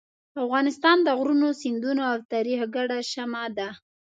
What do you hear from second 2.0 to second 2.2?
او